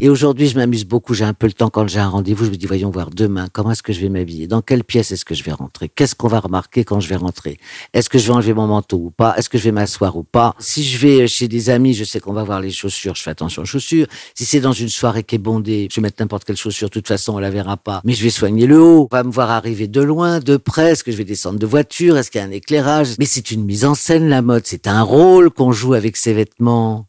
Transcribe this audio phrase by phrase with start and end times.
[0.00, 1.12] Et aujourd'hui, je m'amuse beaucoup.
[1.12, 2.44] J'ai un peu le temps quand j'ai un rendez-vous.
[2.44, 5.10] Je me dis, voyons voir demain, comment est-ce que je vais m'habiller Dans quelle pièce
[5.10, 7.58] est-ce que je vais rentrer Qu'est-ce qu'on va remarquer quand je vais rentrer
[7.94, 10.22] Est-ce que je vais enlever mon manteau ou pas Est-ce que je vais m'asseoir ou
[10.22, 13.16] pas Si je vais chez des amis, je sais qu'on va voir les chaussures.
[13.16, 14.06] Je fais attention aux chaussures.
[14.36, 16.88] Si c'est dans une soirée qui est bondée, je vais mettre n'importe quelle chaussure.
[16.88, 18.00] De toute façon, on la verra pas.
[18.04, 19.08] Mais je vais soigner le haut.
[19.10, 20.92] On va me voir arriver de loin, de près.
[20.92, 23.50] Est-ce que je vais descendre de voiture Est-ce qu'il y a un éclairage Mais c'est
[23.50, 24.62] une mise en scène, la mode.
[24.64, 27.08] C'est un rôle qu'on joue avec ses vêtements.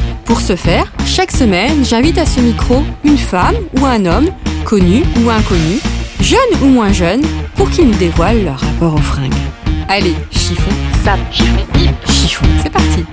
[0.31, 4.29] Pour ce faire, chaque semaine, j'invite à ce micro une femme ou un homme,
[4.63, 5.81] connu ou inconnu,
[6.21, 7.21] jeune ou moins jeune,
[7.57, 9.33] pour qu'ils nous dévoilent leur rapport aux fringues.
[9.89, 10.71] Allez, chiffon,
[11.31, 11.65] chiffon,
[12.07, 13.03] chiffon, c'est parti.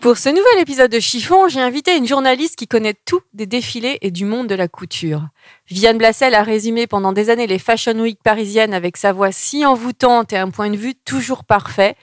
[0.00, 3.98] Pour ce nouvel épisode de Chiffon, j'ai invité une journaliste qui connaît tout des défilés
[4.02, 5.28] et du monde de la couture.
[5.68, 9.64] Viviane Blassel a résumé pendant des années les Fashion Week parisiennes avec sa voix si
[9.64, 11.94] envoûtante et un point de vue toujours parfait.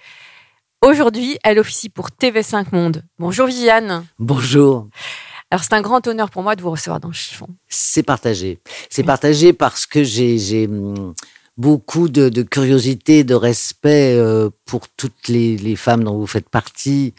[0.81, 3.03] Aujourd'hui, elle officie pour TV5 Monde.
[3.19, 4.05] Bonjour Viviane.
[4.17, 4.87] Bonjour.
[5.51, 7.47] Alors c'est un grand honneur pour moi de vous recevoir dans Chiffon.
[7.67, 8.59] C'est partagé.
[8.89, 11.13] C'est partagé parce que j'ai hum,
[11.57, 16.47] beaucoup de, de, curiosité, de respect euh, pour toutes les, les, femmes dont vous faites
[16.47, 17.13] partie,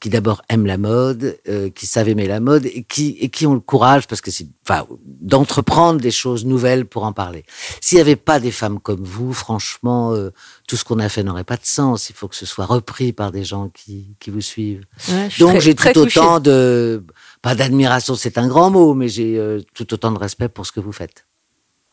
[0.00, 3.46] qui d'abord aiment la mode, euh, qui savent aimer la mode et qui, et qui
[3.46, 7.44] ont le courage, parce que c'est, enfin, d'entreprendre des choses nouvelles pour en parler.
[7.80, 10.30] S'il n'y avait pas des femmes comme vous, franchement, euh,
[10.68, 12.10] tout ce qu'on a fait n'aurait pas de sens.
[12.10, 14.84] Il faut que ce soit repris par des gens qui, qui vous suivent.
[15.08, 17.02] Ouais, Donc j'ai tout autant de,
[17.42, 20.70] pas d'admiration, c'est un grand mot, mais j'ai euh, tout autant de respect pour ce
[20.72, 21.26] que vous faites.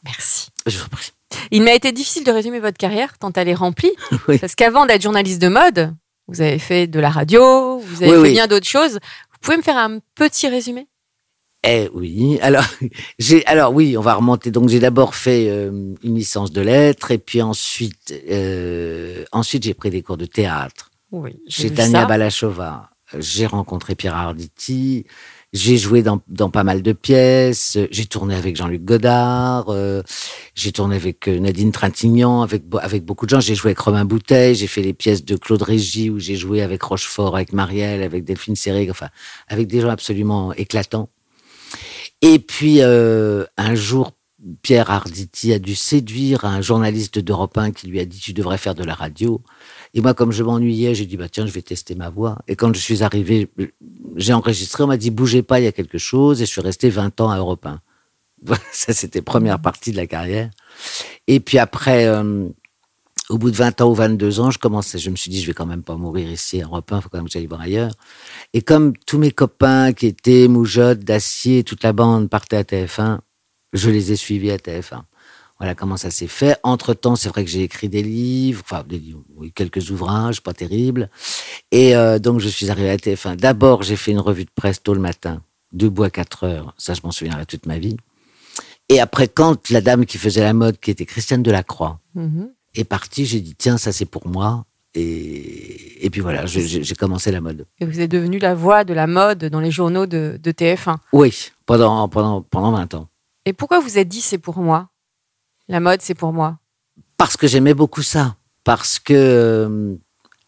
[0.04, 0.50] Merci.
[0.68, 1.12] Je vous prie.
[1.50, 3.92] Il m'a été difficile de résumer votre carrière tant elle est remplie,
[4.28, 4.38] Oui.
[4.38, 5.94] parce qu'avant d'être journaliste de mode,
[6.28, 8.32] vous avez fait de la radio, vous avez Oui, fait oui.
[8.34, 8.94] bien d'autres choses.
[8.94, 10.88] Vous pouvez me faire un petit résumé?
[11.68, 12.40] Eh oui.
[12.42, 12.64] Alors,
[13.20, 14.52] j'ai, alors oui, on va remonter.
[14.52, 19.74] Donc, j'ai d'abord fait euh, une licence de lettres, et puis ensuite, euh, ensuite, j'ai
[19.74, 21.40] pris des cours de théâtre Oui.
[21.48, 22.90] chez Tania Balachova.
[23.20, 25.06] J'ai rencontré Pierre Arditi.
[25.56, 27.78] J'ai joué dans, dans pas mal de pièces.
[27.90, 29.70] J'ai tourné avec Jean-Luc Godard.
[29.70, 30.04] euh,
[30.54, 33.40] j'ai tourné avec euh, Nadine Trintignant, avec, avec beaucoup de gens.
[33.40, 34.56] J'ai joué avec Romain Bouteille.
[34.56, 38.26] J'ai fait les pièces de Claude Régis où j'ai joué avec Rochefort, avec Marielle, avec
[38.26, 39.08] Delphine Seyrig, enfin,
[39.48, 41.08] avec des gens absolument éclatants.
[42.22, 44.12] Et puis, euh, un jour,
[44.62, 48.58] Pierre Arditi a dû séduire un journaliste d'Europe 1 qui lui a dit Tu devrais
[48.58, 49.42] faire de la radio.
[49.96, 52.38] Et moi, comme je m'ennuyais, j'ai dit bah, Tiens, je vais tester ma voix.
[52.48, 53.50] Et quand je suis arrivé,
[54.18, 56.42] j'ai enregistré, on m'a dit Bougez pas, il y a quelque chose.
[56.42, 57.80] Et je suis resté 20 ans à Europe 1.
[58.46, 60.52] Voilà, Ça, c'était première partie de la carrière.
[61.26, 62.48] Et puis après, euh,
[63.30, 65.48] au bout de 20 ans ou 22 ans, je commençais, je me suis dit, je
[65.48, 67.62] vais quand même pas mourir ici à Europe 1, faut quand même que j'aille voir
[67.62, 67.94] ailleurs.
[68.54, 73.20] Et comme tous mes copains qui étaient Moujotte, Dacier, toute la bande partaient à TF1,
[73.74, 75.02] je les ai suivis à TF1.
[75.60, 76.58] Voilà comment ça s'est fait.
[76.64, 79.24] Entre-temps, c'est vrai que j'ai écrit des livres, enfin des livres,
[79.56, 81.10] quelques ouvrages, pas terribles.
[81.72, 83.38] Et euh, donc, je suis arrivé à TF1.
[83.38, 86.74] D'abord, j'ai fait une revue de presse tôt le matin, debout à 4 heures.
[86.78, 87.96] Ça, je m'en souviendrai toute ma vie.
[88.90, 92.50] Et après, quand la dame qui faisait la mode, qui était Christiane Delacroix, Mhm.
[92.76, 94.66] est partie, j'ai dit, tiens, ça c'est pour moi.
[94.94, 97.66] Et, et puis voilà, j'ai j'ai commencé la mode.
[97.80, 100.98] Et vous êtes devenu la voix de la mode dans les journaux de, de TF1.
[101.14, 103.08] Oui, pendant, pendant, pendant 20 ans.
[103.46, 104.90] Et pourquoi vous êtes dit c'est pour moi?
[105.68, 106.60] La mode, c'est pour moi.
[107.18, 108.36] Parce que j'aimais beaucoup ça.
[108.64, 109.14] Parce que.
[109.14, 109.96] euh,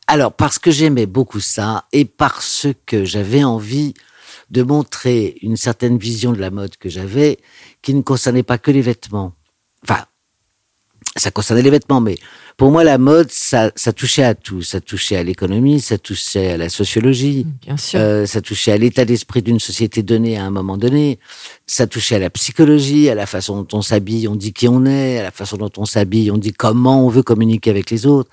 [0.07, 3.93] Alors, parce que j'aimais beaucoup ça et parce que j'avais envie
[4.49, 7.39] de montrer une certaine vision de la mode que j'avais
[7.81, 9.33] qui ne concernait pas que les vêtements.
[9.83, 10.05] Enfin,
[11.17, 12.17] ça concernait les vêtements, mais
[12.57, 14.63] pour moi, la mode, ça, ça touchait à tout.
[14.63, 17.99] Ça touchait à l'économie, ça touchait à la sociologie, Bien sûr.
[17.99, 21.19] Euh, ça touchait à l'état d'esprit d'une société donnée à un moment donné.
[21.67, 24.87] Ça touchait à la psychologie, à la façon dont on s'habille, on dit qui on
[24.87, 28.07] est, à la façon dont on s'habille, on dit comment on veut communiquer avec les
[28.07, 28.31] autres.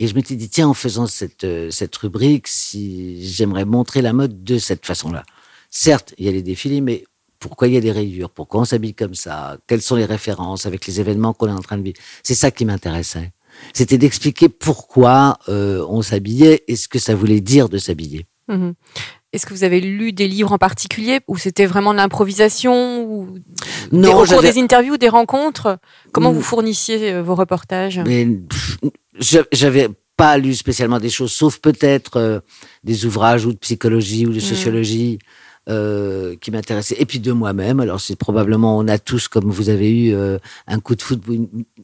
[0.00, 4.14] Et je m'étais dit, tiens, en faisant cette, euh, cette rubrique, si j'aimerais montrer la
[4.14, 5.22] mode de cette façon-là.
[5.70, 7.04] Certes, il y a les défilés, mais
[7.38, 10.66] pourquoi il y a des rayures Pourquoi on s'habille comme ça Quelles sont les références
[10.66, 13.32] avec les événements qu'on est en train de vivre C'est ça qui m'intéressait.
[13.72, 18.26] C'était d'expliquer pourquoi euh, on s'habillait et ce que ça voulait dire de s'habiller.
[18.48, 18.74] Mhm.
[19.32, 23.38] Est-ce que vous avez lu des livres en particulier ou c'était vraiment de l'improvisation ou
[23.90, 25.78] des, Non, j'avais- des interviews, des rencontres?
[26.12, 26.36] Comment Mm.
[26.36, 28.00] vous fournissiez euh, vos reportages?
[29.52, 32.40] J'avais pas lu spécialement des choses, sauf peut-être euh,
[32.84, 34.40] des ouvrages ou de psychologie ou de Mm.
[34.40, 35.18] sociologie
[35.68, 36.96] euh, qui m'intéressaient.
[36.98, 37.80] Et puis de moi-même.
[37.80, 41.20] Alors c'est probablement, on a tous, comme vous avez eu, euh, un coup de foot,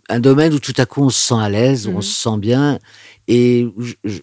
[0.09, 1.97] un domaine où tout à coup on se sent à l'aise, Mhm.
[1.97, 2.79] on se sent bien.
[3.29, 4.21] Et je, je,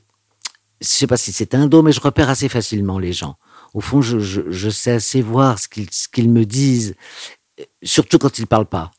[0.81, 3.35] je sais pas si c'est un don, mais je repère assez facilement les gens.
[3.73, 6.95] Au fond, je, je, je sais assez voir ce qu'ils ce qu'ils me disent,
[7.83, 8.91] surtout quand ils parlent pas.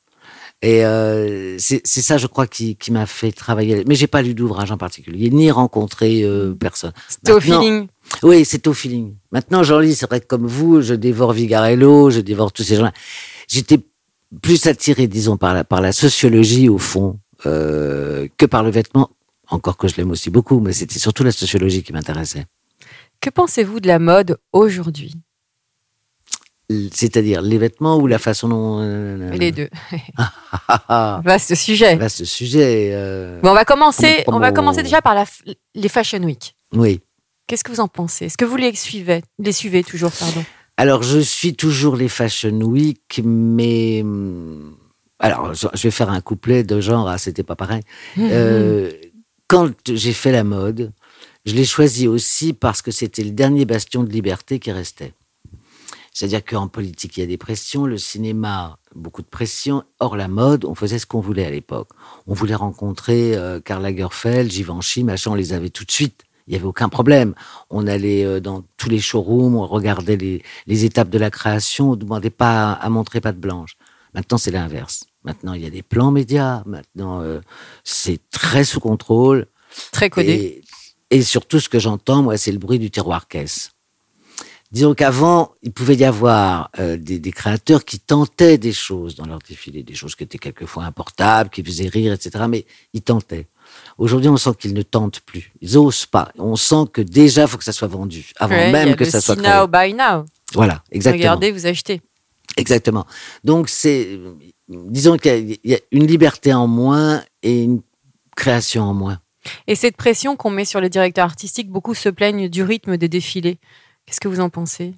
[0.62, 3.82] Et euh, c'est ça, je crois, qui, qui m'a fait travailler.
[3.86, 6.92] Mais j'ai pas lu d'ouvrage en particulier, ni rencontré euh, personne.
[7.08, 7.86] C'était au feeling.
[8.22, 9.14] Oui, c'est au feeling.
[9.32, 12.76] Maintenant, j'en lis, c'est vrai que comme vous, je dévore Vigarello, je dévore tous ces
[12.76, 12.92] gens-là.
[13.48, 13.80] J'étais
[14.42, 19.10] plus attiré, disons, par la, par la sociologie, au fond, euh, que par le vêtement.
[19.48, 22.44] Encore que je l'aime aussi beaucoup, mais c'était surtout la sociologie qui m'intéressait.
[23.20, 25.14] Que pensez-vous de la mode aujourd'hui?
[26.92, 28.78] C'est-à-dire les vêtements ou la façon dont...
[28.80, 29.68] euh, Les deux.
[31.24, 31.98] Vaste sujet.
[32.08, 32.90] Ce sujet...
[32.94, 34.24] euh, Bon, on va commencer.
[34.28, 35.24] On va commencer déjà par la
[35.74, 36.54] les Fashion Week.
[36.72, 37.00] Oui.
[37.46, 38.26] Qu'est-ce que vous en pensez?
[38.26, 40.44] Est-ce que vous les suivez Les suivez toujours, pardon?
[40.76, 44.00] Alors, je suis toujours les Fashion Week, mais...
[44.02, 44.76] hum,
[45.18, 47.82] Alors, je je vais faire un couplet de genre, ah, c'était pas pareil.
[48.18, 48.90] Euh,
[49.48, 50.92] quand j'ai fait la mode,
[51.44, 55.12] je l'ai choisi aussi parce que c'était le dernier bastion de liberté qui restait.
[56.12, 59.84] C'est-à-dire qu'en politique, il y a des pressions, le cinéma, beaucoup de pressions.
[60.00, 61.88] Or, la mode, on faisait ce qu'on voulait à l'époque.
[62.26, 66.24] On voulait rencontrer euh, Karl Lagerfeld, Givenchy, machin, on les avait tout de suite.
[66.46, 67.34] Il n'y avait aucun problème.
[67.70, 71.90] On allait euh, dans tous les showrooms, on regardait les, les étapes de la création,
[71.90, 73.76] on ne demandait pas à, à montrer patte blanche.
[74.12, 75.04] Maintenant, c'est l'inverse.
[75.22, 76.64] Maintenant, il y a des plans médias.
[76.66, 77.40] Maintenant, euh,
[77.84, 79.46] c'est très sous contrôle.
[79.92, 80.64] Très codé.
[81.10, 83.70] Et, et surtout, ce que j'entends, moi, c'est le bruit du tiroir caisse.
[84.72, 89.26] Disons qu'avant, il pouvait y avoir euh, des, des créateurs qui tentaient des choses dans
[89.26, 92.44] leur défilé, des choses qui étaient quelquefois importables, qui faisaient rire, etc.
[92.48, 93.48] Mais ils tentaient.
[93.98, 95.52] Aujourd'hui, on sent qu'ils ne tentent plus.
[95.60, 96.30] Ils osent pas.
[96.38, 98.88] On sent que déjà, il faut que ça soit vendu, avant Ouais, il y même
[98.90, 99.48] a que le ça soit créé.
[99.48, 100.24] now, buy now.
[100.54, 101.20] Voilà, exactement.
[101.20, 102.00] Regardez, vous achetez.
[102.56, 103.06] Exactement.
[103.44, 104.18] Donc, c'est,
[104.68, 107.80] disons qu'il y, a une liberté en moins et une
[108.36, 109.18] création en moins.
[109.66, 113.08] Et cette pression qu'on met sur les directeurs artistiques, beaucoup se plaignent du rythme des
[113.08, 113.58] défilés.
[114.10, 114.94] Qu'est-ce que vous en pensez?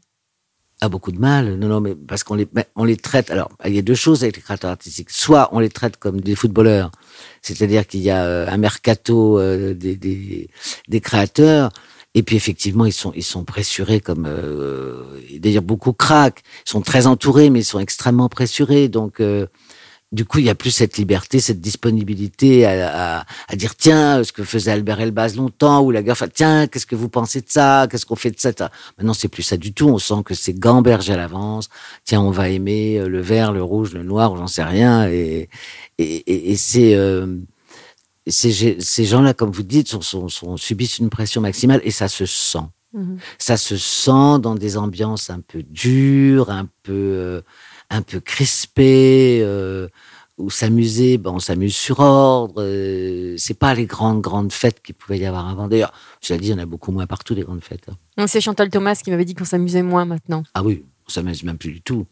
[0.81, 1.57] A beaucoup de mal.
[1.57, 3.31] Non, non, mais parce qu'on les, ben, on les traite.
[3.31, 5.11] Alors, il y a deux choses avec les créateurs artistiques.
[5.11, 6.91] Soit on les traite comme des footballeurs,
[7.43, 11.69] c'est-à-dire qu'il y a euh, un mercato euh, des créateurs.
[12.15, 16.43] Et puis effectivement, ils sont ils sont pressurés comme euh, d'ailleurs beaucoup craquent.
[16.67, 18.89] Ils sont très entourés, mais ils sont extrêmement pressurés.
[18.89, 19.47] Donc euh,
[20.13, 24.23] du coup, il y a plus cette liberté, cette disponibilité à, à, à dire tiens,
[24.23, 27.49] ce que faisait Albert Elbaz longtemps ou la enfin, tiens, qu'est-ce que vous pensez de
[27.49, 28.53] ça Qu'est-ce qu'on fait de ça
[28.99, 29.89] Maintenant, c'est plus ça du tout.
[29.89, 31.71] On sent que c'est gambergé à l'avance.
[32.05, 35.09] Tiens, on va aimer euh, le vert, le rouge, le noir, j'en sais rien.
[35.09, 35.49] Et,
[35.99, 37.39] et, et, et c'est euh,
[38.27, 42.27] ces, gens-là, comme vous dites, sont, sont, sont, subissent une pression maximale et ça se
[42.27, 42.59] sent.
[42.93, 43.19] Mhm.
[43.39, 47.41] Ça se sent dans des ambiances un peu dures, un peu, euh,
[47.93, 49.89] un peu crispées, euh,
[50.39, 52.55] où s'amuser, ben, on s'amuse sur ordre.
[52.63, 55.69] Euh, c'est pas les grandes, grandes fêtes qu'il pouvait y avoir avant.
[55.69, 55.93] D'ailleurs,
[56.23, 57.87] je l'ai dit, il y en a beaucoup moins partout, des grandes fêtes.
[58.19, 58.27] hein.
[58.27, 60.43] C'est Chantal Thomas qui m'avait dit qu'on s'amusait moins maintenant.
[60.55, 62.07] Ah oui, s'amuse même plus du tout.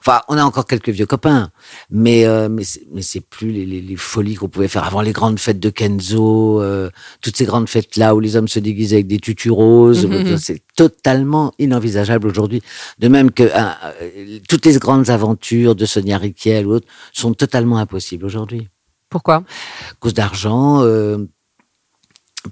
[0.00, 1.50] Enfin, on a encore quelques vieux copains,
[1.90, 5.38] mais euh, mais c'est, plus les, les, les folies qu'on pouvait faire avant les grandes
[5.38, 6.90] fêtes de Kenzo, euh,
[7.22, 10.06] toutes ces grandes fêtes là où les hommes se déguisaient avec des tutus roses.
[10.06, 10.36] Mhm.
[10.36, 12.62] C'est totalement inenvisageable aujourd'hui.
[12.98, 17.34] De même que hein, euh, toutes les grandes aventures de Sonia Riquel ou autres sont
[17.34, 18.68] totalement impossibles aujourd'hui
[19.08, 19.36] Pourquoi?
[19.36, 20.82] À cause d'argent.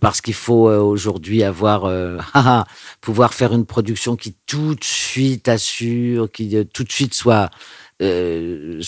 [0.00, 2.66] Parce qu'il faut euh, aujourd'hui avoir euh, haha,
[3.00, 7.50] pouvoir faire une production qui tout de suite assure, qui euh, tout de suite soit
[8.00, 8.82] euh,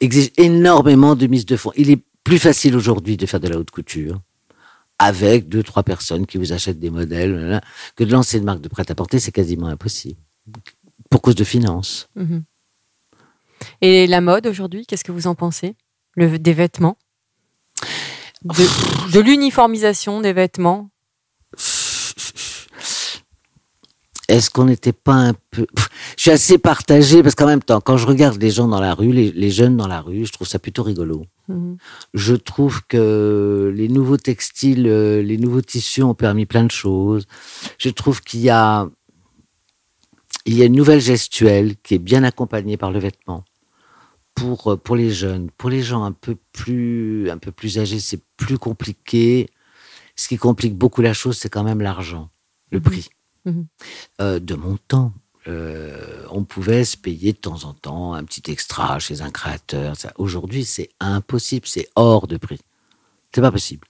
[0.00, 1.72] exige énormément de mise de fonds.
[1.76, 4.20] Il est plus facile aujourd'hui de faire de la haute couture
[4.98, 7.60] avec deux trois personnes qui vous achètent des modèles
[7.96, 10.20] que de lancer une marque de prêt-à-porter, c'est quasiment impossible
[11.10, 12.08] pour cause de finances.
[12.14, 12.44] Mhm.
[13.80, 15.74] Et la mode aujourd'hui, qu'est-ce que vous en pensez?
[16.16, 16.96] Des vêtements?
[18.44, 20.90] De, de l'uniformisation des vêtements
[24.28, 25.66] Est-ce qu'on n'était pas un peu...
[26.16, 28.94] Je suis assez partagé parce qu'en même temps, quand je regarde les gens dans la
[28.94, 31.26] rue, les, les jeunes dans la rue, je trouve ça plutôt rigolo.
[31.48, 31.76] Mhm.
[32.14, 37.26] Je trouve que les nouveaux textiles, euh, les nouveaux tissus ont permis plein de choses.
[37.78, 38.88] Je trouve qu'il y a,
[40.46, 43.44] il y a une nouvelle gestuelle qui est bien accompagnée par le vêtement.
[44.34, 48.00] Pour, euh, pour les jeunes, pour les gens un peu plus, un peu plus âgés,
[48.00, 49.50] c'est plus compliqué.
[50.16, 52.28] Ce qui complique beaucoup la chose, c'est quand même l'argent,
[52.70, 52.84] le Mhm.
[52.84, 53.08] prix.
[53.44, 53.66] Mhm.
[54.20, 55.12] Euh, de mon temps,
[55.48, 59.94] euh, on pouvait se payer de temps en temps un petit extra chez un créateur.
[60.16, 62.60] Aujourd'hui, c'est impossible, c'est hors de prix.
[63.34, 63.86] C'est pas possible.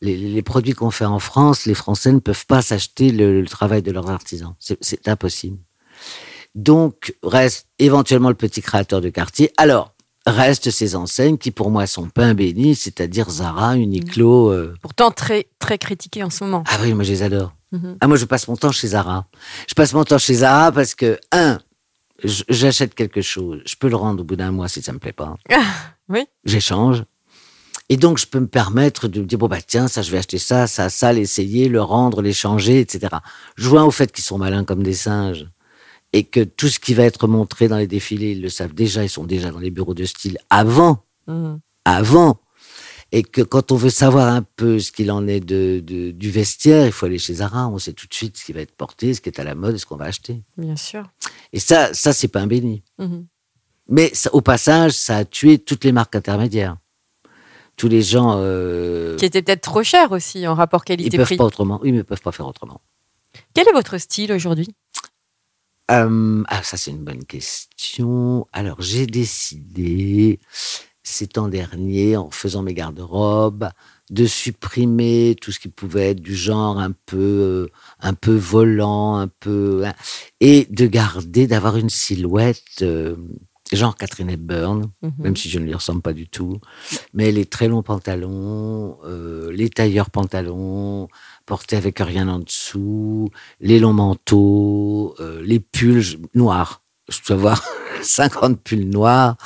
[0.00, 3.46] les, les produits qu'on fait en France, les Français ne peuvent pas s'acheter le, le
[3.48, 4.54] travail de leurs artisans.
[4.58, 5.56] C'est impossible.
[6.54, 9.52] Donc, reste éventuellement le petit créateur de quartier.
[9.56, 9.94] Alors,
[10.26, 14.50] restent ces enseignes qui, pour moi, sont pain béni, c'est-à-dire Zara, Uniqlo.
[14.50, 16.62] euh, Pourtant très très critiqué en ce moment.
[16.68, 17.52] Ah oui, moi, je les adore.
[17.72, 17.96] Mhm.
[18.00, 19.26] Ah, moi, je passe mon temps chez Zara.
[19.68, 21.58] Je passe mon temps chez Zara parce que, un,
[22.22, 23.62] j'achète quelque chose.
[23.64, 25.36] Je peux le rendre au bout d'un mois si ça me plaît pas.
[26.08, 26.26] Oui.
[26.44, 27.04] J'échange.
[27.88, 30.18] Et donc, je peux me permettre de me dire, bon, bah, tiens, ça, je vais
[30.18, 33.08] acheter ça, ça, ça, l'essayer, le rendre, l'échanger, etc.
[33.56, 35.46] Joint au fait qu'ils sont malins comme des singes
[36.12, 39.02] et que tout ce qui va être montré dans les défilés, ils le savent déjà,
[39.04, 41.60] ils sont déjà dans les bureaux de style avant Mhm.
[41.84, 42.38] avant.
[43.14, 46.30] Et que quand on veut savoir un peu ce qu'il en est de, de- du
[46.30, 47.68] vestiaire, il faut aller chez Zara.
[47.68, 49.54] On sait tout de suite ce qui va être porté, ce qui est à la
[49.54, 50.40] mode, ce qu'on va acheter.
[50.56, 51.04] Bien sûr.
[51.52, 52.82] Et ça, ça c'est pain béni.
[52.98, 53.26] Mhm.
[53.88, 56.76] Mais ça- au passage, ça a tué toutes les marques intermédiaires.
[57.76, 61.36] Tous les gens, euh, Qui était peut-être trop cher aussi en rapport ils qualité-prix.
[61.36, 61.80] peuvent pas autrement.
[61.82, 62.80] Oui, mais ils peuvent pas faire autrement.
[63.54, 64.68] Quel est votre style aujourd'hui?
[65.92, 68.46] Euh, ah, ça c'est une bonne question.
[68.52, 70.40] Alors j'ai décidé,
[71.02, 73.68] ces temps derniers, en faisant mes garde-robes,
[74.10, 77.68] de supprimer tout ce qui pouvait être du genre un peu, euh,
[78.00, 79.94] un peu volant, un peu, hein,
[80.40, 83.16] et de garder, d'avoir une silhouette euh,
[83.72, 85.12] genre Catherine Hepburn, Mhm.
[85.18, 86.58] même si je ne lui ressemble pas du tout.
[87.14, 91.08] Mais les très longs pantalons, euh, les tailleurs pantalons,
[91.44, 93.30] portés avec rien en dessous,
[93.60, 96.02] les longs manteaux, euh, les pulls
[96.34, 96.82] noirs.
[97.08, 97.64] Je dois avoir
[98.02, 99.36] 50 pulls noirs.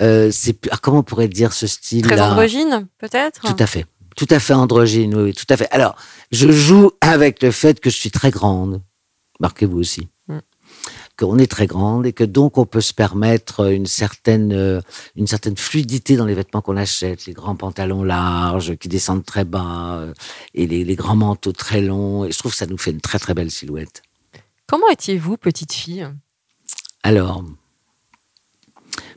[0.00, 3.40] Euh, c'est ah, comment on pourrait dire ce style Très androgyne, peut-être?
[3.40, 3.86] Tout à fait.
[4.16, 5.68] Tout à fait androgyne, oui, oui, tout à fait.
[5.70, 5.96] Alors,
[6.30, 8.82] je joue avec le fait que je suis très grande.
[9.40, 10.08] Marquez-vous aussi.
[11.18, 14.80] Qu'on est très grande et que donc on peut se permettre une certaine, euh,
[15.14, 17.26] une certaine fluidité dans les vêtements qu'on achète.
[17.26, 20.14] Les grands pantalons larges qui descendent très bas euh,
[20.54, 22.24] et les, les grands manteaux très longs.
[22.24, 24.02] Et je trouve que ça nous fait une très très belle silhouette.
[24.66, 26.08] Comment étiez-vous, petite fille?
[27.02, 27.44] Alors,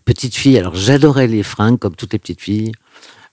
[0.03, 2.73] petite fille, alors j'adorais les fringues comme toutes les petites filles.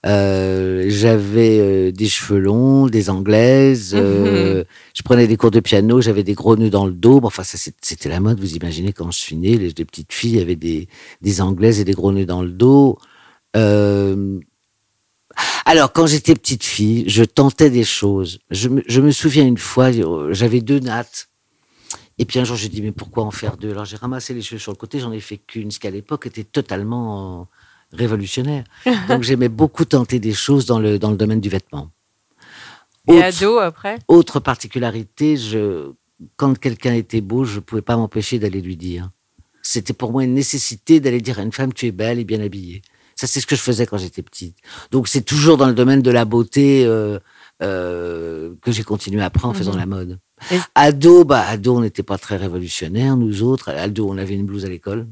[0.05, 3.93] Euh, j'avais euh, des cheveux longs, des anglaises.
[3.95, 7.21] euh, Je prenais des cours de piano, j'avais des gros nœuds dans le dos.
[7.21, 8.39] Bon, Enfin, ça c'était la mode.
[8.39, 10.89] Vous imaginez quand je suis née, les, les petites filles avaient des,
[11.21, 12.97] des anglaises et des gros nœuds dans le dos.
[15.65, 18.39] Alors, quand j'étais petite fille, je tentais des choses.
[18.51, 19.89] Je me, je me souviens une fois,
[20.31, 21.29] j'avais deux nattes.
[22.19, 23.71] Et puis un jour, j'ai dit, mais pourquoi en faire deux?
[23.71, 25.91] Alors j'ai ramassé les cheveux sur le côté, j'en ai fait qu'une, ce qui à
[25.91, 27.47] l'époque était totalement
[27.93, 28.63] révolutionnaire.
[29.07, 31.89] Donc j'aimais beaucoup tenter des choses dans le, dans le domaine du vêtement.
[33.07, 33.99] Et Autre- ado après?
[34.07, 35.91] autre particularité, je,
[36.37, 39.09] quand quelqu'un était beau, je ne pouvais pas m'empêcher d'aller lui dire.
[39.61, 42.41] C'était pour moi une nécessité d'aller dire à une femme, tu es belle et bien
[42.41, 42.81] habillée.
[43.15, 44.57] Ça, c'est ce que je faisais quand j'étais petite.
[44.91, 47.19] Donc, c'est toujours dans le domaine de la beauté euh,
[47.61, 49.77] euh, que j'ai continué après en faisant Mhm.
[49.79, 50.19] la mode.
[50.51, 53.69] Et- Ado, bah, ado, on n'était pas très révolutionnaires, nous autres.
[53.69, 55.07] Ado, on avait une blouse à l'école,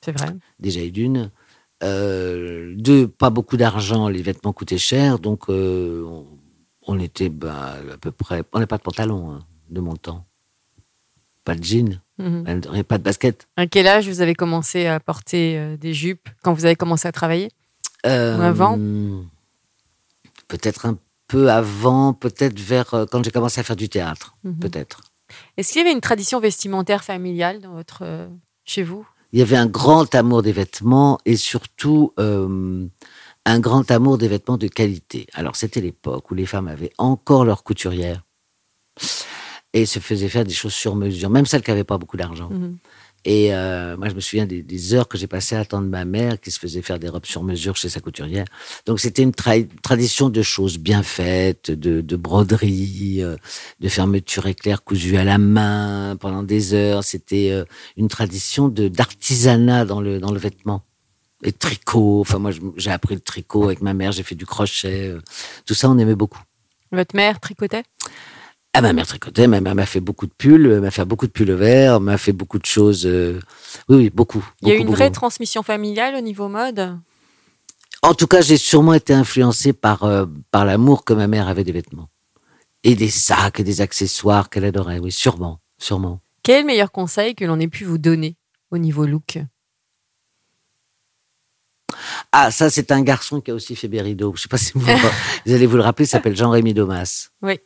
[0.00, 0.30] C'est vrai.
[0.58, 1.30] déjà et d'une.
[1.82, 6.04] Euh, deux, pas beaucoup d'argent, les vêtements coûtaient cher, donc euh,
[6.86, 8.42] on, était bah, à peu près.
[8.52, 10.24] On n'a pas de pantalon hein, de mon temps.
[11.44, 12.84] Pas de jean, Mhm.
[12.84, 13.48] pas de basket.
[13.56, 17.08] À quel âge vous avez commencé à porter euh, des jupes quand vous avez commencé
[17.08, 17.50] à travailler?
[18.06, 18.78] Euh, Ou avant?
[20.48, 24.58] Peut-être un peu avant, peut-être vers euh, quand j'ai commencé à faire du théâtre, Mhm.
[24.58, 25.00] peut-être.
[25.56, 28.28] Est-ce qu'il y avait une tradition vestimentaire familiale dans votre, euh,
[28.64, 29.06] chez vous?
[29.32, 32.86] Il y avait un grand amour des vêtements et surtout euh,
[33.46, 35.26] un grand amour des vêtements de qualité.
[35.34, 38.22] Alors c'était l'époque où les femmes avaient encore leur couturière
[39.72, 42.50] et se faisaient faire des choses sur mesure, même celles qui n'avaient pas beaucoup d'argent.
[42.50, 42.76] Mhm.
[43.26, 46.40] Et euh, moi, je me souviens des, heures que j'ai passées à attendre ma mère
[46.40, 48.46] qui se faisait faire des robes sur mesure chez sa couturière.
[48.86, 53.36] Donc, c'était une tra- tradition de choses bien faites, de, de broderie, euh,
[53.80, 57.04] de fermeture éclair cousue à la main pendant des heures.
[57.04, 57.64] C'était euh,
[57.98, 60.82] une tradition d'artisanat dans le, dans le vêtement.
[61.42, 62.20] Et tricot.
[62.20, 65.08] Enfin, moi, j'ai appris le tricot avec ma mère, j'ai fait du crochet.
[65.08, 65.20] euh,
[65.66, 66.40] tout ça, on aimait beaucoup.
[66.92, 67.84] Votre mère tricotait?
[68.72, 71.26] Ah, ma mère tricotait, ma mère m'a fait beaucoup de pulls, elle m'a fait beaucoup
[71.26, 73.04] de pulls verts, m'a fait beaucoup de choses.
[73.04, 73.40] euh,
[73.88, 74.46] Oui, oui, beaucoup.
[74.62, 76.96] Il y a eu beaucoup, une vraie transmission familiale au niveau mode?
[78.02, 81.64] En tout cas, j'ai sûrement été influencé par, euh, par l'amour que ma mère avait
[81.64, 82.08] des vêtements.
[82.84, 86.20] Et des sacs et des accessoires qu'elle adorait, oui, sûrement, sûrement.
[86.42, 88.36] Quel est le meilleur conseil que l'on ait pu vous donner
[88.70, 89.38] au niveau look?
[92.32, 94.32] Ah, ça, c'est un garçon qui a aussi fait Bérido.
[94.36, 94.86] Je sais pas si vous,
[95.44, 97.30] vous allez vous le rappeler, il s'appelle Jean-Rémy Domas.
[97.42, 97.58] Oui.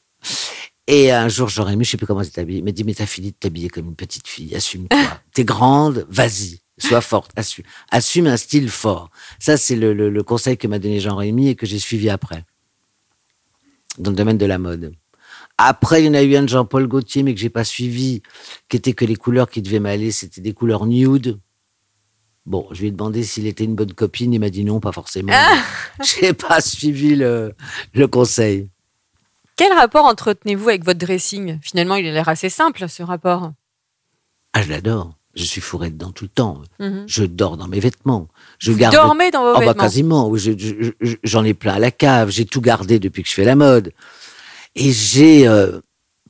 [0.86, 2.94] Et un jour, Jean-Rémy, je sais plus comment il s'est habillé, il m'a dit, mais
[2.94, 4.98] t'as fini de t'habiller comme une petite fille, assume-toi.
[5.32, 9.10] T'es grande, vas-y, sois forte, assume, assume un style fort.
[9.38, 12.44] Ça, c'est le, le- le conseil que m'a donné Jean-Rémy et que j'ai suivi après.
[13.98, 14.92] dans le domaine de la mode.
[15.56, 18.22] Après, il y en a eu un de Jean-Paul Gaultier, mais que j'ai pas suivi,
[18.68, 21.38] qui était que les couleurs qui devaient m'aller, c'était des couleurs nude.
[22.44, 24.92] Bon, je lui ai demandé s'il était une bonne copine, il m'a dit non, pas
[24.92, 25.32] forcément.
[25.34, 25.62] Ah
[26.02, 27.54] J'ai pas suivi le,
[27.94, 28.68] le conseil.
[29.56, 31.58] Quel rapport entretenez-vous avec votre dressing?
[31.62, 33.52] Finalement, il a l'air assez simple, ce rapport.
[34.52, 35.14] Ah, je l'adore.
[35.34, 36.62] Je suis fourré dedans tout le temps.
[36.78, 37.04] Mhm.
[37.08, 38.28] Je dors dans mes vêtements.
[38.58, 40.28] Je Vous garde dormez dans vos Oh, bah, vêtements quasiment.
[40.28, 42.30] Oui, je- je- je- J'en ai plein à la cave.
[42.30, 43.92] J'ai tout gardé depuis que je fais la mode.
[44.76, 45.80] Et j'ai, euh,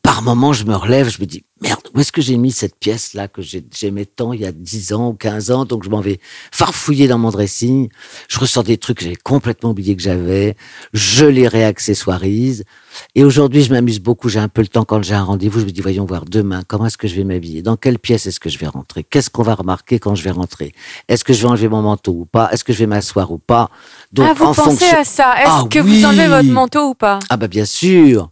[0.03, 2.77] par moments, je me relève, je me dis, merde, où est-ce que j'ai mis cette
[2.79, 5.65] pièce-là que j'ai- j'aimais tant il y a 10 ans ou 15 ans?
[5.65, 6.21] Donc, je m'en vais
[6.53, 7.89] farfouiller dans mon dressing.
[8.29, 10.57] Je ressors des trucs que j'avais complètement oublié que j'avais.
[10.93, 12.65] Je les réaccessoirise.
[13.15, 14.29] Et aujourd'hui, je m'amuse beaucoup.
[14.29, 15.61] J'ai un peu le temps quand j'ai un rendez-vous.
[15.61, 17.63] Je me dis, voyons voir demain, comment est-ce que je vais m'habiller?
[17.63, 19.03] Dans quelle pièce est-ce que je vais rentrer?
[19.05, 20.73] Qu'est-ce qu'on va remarquer quand je vais rentrer?
[21.09, 22.51] Est-ce que je vais enlever mon manteau ou pas?
[22.53, 23.71] Est-ce que je vais m'asseoir ou pas?
[24.13, 26.49] Donc, ah, vous en pensez fonction- à ça Est-ce Ah que oui vous enlevez votre
[26.51, 27.19] manteau ou pas?
[27.31, 28.31] Ah bah bien sûr.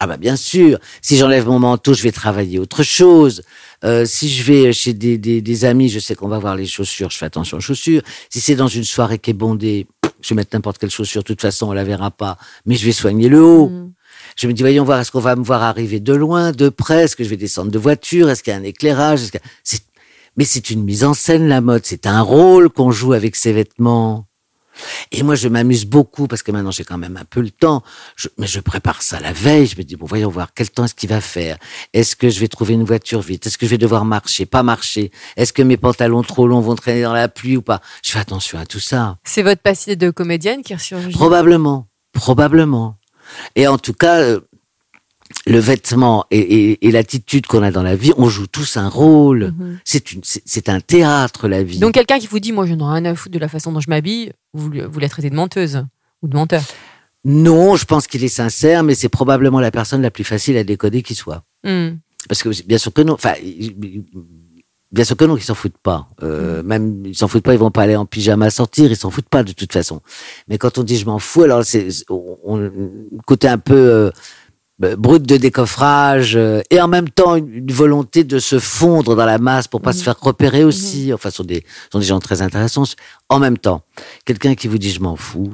[0.00, 0.78] Ah bah bien sûr.
[1.02, 3.42] Si j'enlève mon manteau, je vais travailler autre chose.
[3.84, 6.66] Euh, si je vais chez des, des, des amis, je sais qu'on va voir les
[6.66, 8.02] chaussures, je fais attention aux chaussures.
[8.30, 9.86] Si c'est dans une soirée qui est bondée,
[10.20, 11.22] je vais mettre n'importe quelle chaussure.
[11.22, 12.38] De toute façon, on la verra pas.
[12.64, 13.70] Mais je vais soigner le haut.
[13.70, 13.92] Mhm.
[14.36, 17.04] Je me dis, voyons voir, est-ce qu'on va me voir arriver de loin, de près?
[17.04, 18.30] Est-ce que je vais descendre de voiture?
[18.30, 19.22] Est-ce qu'il y a un éclairage?
[19.22, 19.82] Est-ce qu'il y a- c'est-
[20.36, 21.82] Mais c'est une mise en scène, la mode.
[21.84, 24.27] C'est un rôle qu'on joue avec ses vêtements.
[25.12, 27.82] Et moi, je m'amuse beaucoup parce que maintenant, j'ai quand même un peu le temps.
[28.16, 29.66] Je- mais je prépare ça la veille.
[29.66, 31.56] Je me dis, bon, voyons voir, quel temps est-ce qu'il va faire?
[31.92, 33.46] Est-ce que je vais trouver une voiture vite?
[33.46, 35.10] Est-ce que je vais devoir marcher Pas marcher?
[35.36, 37.80] Est-ce que mes pantalons trop longs vont traîner dans la pluie ou pas?
[38.04, 39.16] Je fais attention à tout ça.
[39.24, 41.10] C'est votre passé de comédienne qui ressurgit?
[41.12, 42.96] Probablement, probablement.
[43.56, 44.40] Et en tout cas, euh,
[45.46, 48.88] le vêtement et, et- et l'attitude qu'on a dans la vie, on joue tous un
[48.88, 49.52] rôle.
[49.58, 49.78] Mhm.
[49.84, 51.78] C'est un théâtre la vie.
[51.78, 53.70] Donc quelqu'un qui vous dit, moi je n'en ai rien à foutre de la façon
[53.72, 55.84] dont je m'habille, vous, vous la traitez de menteuse
[56.22, 56.62] ou de menteur.
[57.24, 60.64] non, je pense qu'il est sincère, mais c'est probablement la personne la plus facile à
[60.64, 61.42] décoder qui soit.
[61.64, 61.96] Hmm.
[62.28, 63.14] Parce que bien sûr que non.
[63.14, 64.04] Enfin, ils-
[64.90, 66.08] bien sûr que non, ils s'en foutent pas.
[66.22, 69.10] Euh, Même ils s'en foutent pas, ils vont pas aller en pyjama sortir, ils s'en
[69.10, 70.00] foutent pas de toute façon.
[70.48, 72.70] Mais quand on dit je m'en fous, alors c'est on, on-
[73.26, 74.10] côté un peu euh,
[74.84, 79.16] euh, brut de décoffrage euh, et en même temps une, une volonté de se fondre
[79.16, 81.12] dans la masse pour pas se faire repérer aussi.
[81.12, 82.84] Enfin, ce sont des sont des gens très intéressants.
[83.28, 83.82] En même temps,
[84.24, 85.50] quelqu'un qui vous dit je m'en fous.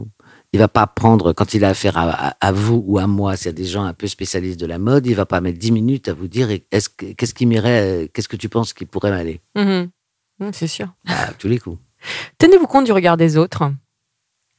[0.53, 3.35] Il va pas prendre, quand il a affaire à, à- à vous ou à moi,
[3.37, 5.59] s'il y a des gens un peu spécialistes de la mode, il va pas mettre
[5.59, 8.85] dix minutes à vous dire est-ce que- qu'est-ce qui m'irait, qu'est-ce que tu penses qui
[8.85, 9.41] pourrait m'aller?
[9.57, 9.87] Hmm,
[10.53, 10.87] C'est sûr.
[11.09, 11.79] À tous les coups.
[12.39, 13.65] Tenez-vous compte du regard des autres.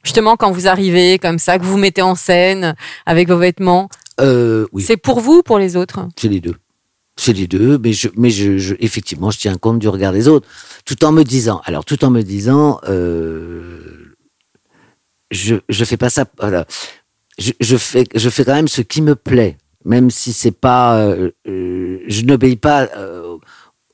[0.04, 2.75] Justement, quand vous arrivez comme ça, que vous vous mettez en scène
[3.06, 3.88] avec vos vêtements,
[4.21, 6.56] Euh, oui, c'est pour vous ou pour les autres c'est les deux.
[7.17, 10.28] C'est les deux, mais je, mais je, je- effectivement, je tiens compte du regard des
[10.28, 10.47] autres,
[10.86, 14.15] tout en me disant, alors tout en me disant, euh,
[15.32, 16.65] je, je fais pas ça, voilà.
[17.38, 20.99] je, je fais, je fais quand même ce qui me plaît, même si c'est pas,
[20.99, 22.89] euh, euh, je n'obéis pas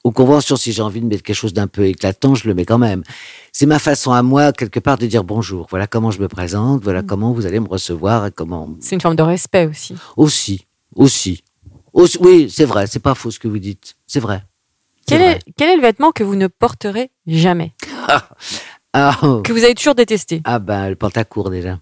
[0.04, 0.56] aux conventions.
[0.56, 3.04] Si j'ai envie de mettre quelque chose d'un peu éclatant, je le mets quand même.
[3.52, 5.68] C'est ma façon à moi, quelque part, de dire bonjour.
[5.70, 8.70] Voilà comment je me présente, voilà comment vous allez me recevoir et comment.
[8.80, 9.96] C'est une forme de respect aussi.
[10.18, 11.44] Aussi, aussi.
[11.94, 13.96] Aussi- oui, c'est vrai, c'est pas faux ce que vous dites.
[14.08, 14.44] C'est vrai.
[15.08, 15.32] Quel vrai.
[15.34, 17.74] est, quel est le vêtement que vous ne porterez jamais
[18.94, 19.42] Ah, oh.
[19.42, 21.80] Que vous avez toujours détesté Ah ben, le pantacourt déjà.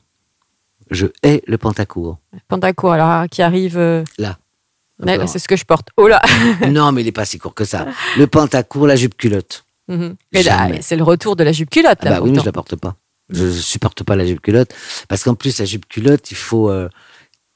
[0.91, 2.17] Je hais le pantacourt.
[2.47, 3.77] Pantacourt, alors, qui arrive.
[3.77, 4.37] euh, Là.
[5.01, 5.29] Encore.
[5.29, 5.89] c'est ce que je porte.
[5.97, 6.21] Oh là
[6.69, 7.87] non, mais il est pas si court que ça.
[8.17, 9.65] Le pantacourt, la jupe culotte.
[10.33, 10.81] Jamais.
[10.81, 12.95] C'est le retour de la jupe culotte, Ah bah oui, mais je la porte pas.
[13.29, 14.73] Je ne supporte pas la jupe culotte.
[15.07, 16.69] Parce qu'en plus, la jupe culotte, il faut...
[16.69, 16.89] euh,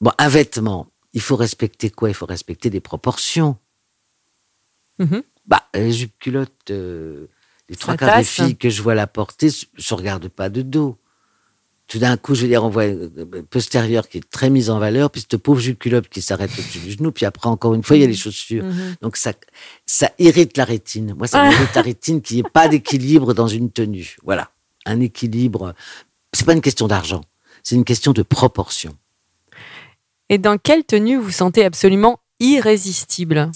[0.02, 2.10] Bon, un vêtement, il faut respecter quoi?
[2.10, 3.58] Il faut respecter des proportions.
[5.00, 5.24] Mhm.
[5.46, 7.28] Bah, la jupe culotte, euh,
[7.70, 10.62] les trois quarts des filles que je vois la porter se se regardent pas de
[10.62, 10.98] dos.
[11.88, 14.70] Tout d'un coup, je veux dire, on voit une une postérieure qui est très mise
[14.70, 17.74] en valeur, puis cette pauvre jupe culotte qui s'arrête au-dessus du genou, puis après, encore
[17.74, 18.64] une fois, il y a les chaussures.
[18.64, 18.96] Mhm.
[19.02, 19.34] Donc, ça,
[19.86, 21.14] ça irrite la rétine.
[21.18, 24.18] Moi, ça m'irrite la rétine qu'il n'y ait pas d'équilibre dans une tenue.
[24.24, 24.50] Voilà.
[24.86, 25.74] Un équilibre.
[26.32, 27.22] C'est pas une question d'argent.
[27.64, 28.96] C'est une question de proportion.
[30.30, 33.52] Et dans quelle tenue vous sentez absolument irrésistible?